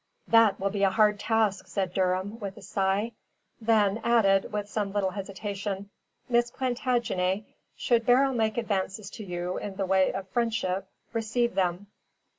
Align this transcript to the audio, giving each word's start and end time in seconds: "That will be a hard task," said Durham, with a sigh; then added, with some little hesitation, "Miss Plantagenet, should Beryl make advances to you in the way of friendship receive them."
"That 0.27 0.59
will 0.59 0.71
be 0.71 0.81
a 0.81 0.89
hard 0.89 1.19
task," 1.19 1.67
said 1.67 1.93
Durham, 1.93 2.39
with 2.39 2.57
a 2.57 2.61
sigh; 2.63 3.11
then 3.61 3.99
added, 4.03 4.51
with 4.51 4.67
some 4.67 4.91
little 4.91 5.11
hesitation, 5.11 5.91
"Miss 6.27 6.49
Plantagenet, 6.49 7.43
should 7.75 8.07
Beryl 8.07 8.33
make 8.33 8.57
advances 8.57 9.11
to 9.11 9.23
you 9.23 9.59
in 9.59 9.75
the 9.75 9.85
way 9.85 10.11
of 10.11 10.27
friendship 10.29 10.87
receive 11.13 11.53
them." 11.53 11.85